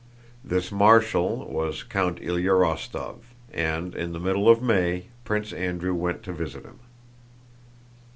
This 0.43 0.71
Marshal 0.71 1.47
was 1.47 1.83
Count 1.83 2.19
Ilyá 2.19 2.59
Rostóv, 2.59 3.17
and 3.53 3.93
in 3.93 4.13
the 4.13 4.19
middle 4.19 4.49
of 4.49 4.59
May 4.59 5.09
Prince 5.25 5.53
Andrew 5.53 5.93
went 5.93 6.23
to 6.23 6.33
visit 6.33 6.65
him. 6.65 6.79